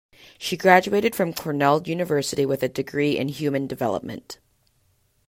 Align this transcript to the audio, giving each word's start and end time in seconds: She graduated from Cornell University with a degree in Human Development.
She 0.39 0.57
graduated 0.57 1.13
from 1.15 1.31
Cornell 1.31 1.83
University 1.85 2.43
with 2.43 2.63
a 2.63 2.67
degree 2.67 3.19
in 3.19 3.27
Human 3.29 3.67
Development. 3.67 4.39